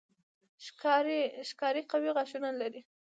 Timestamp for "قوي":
1.91-2.09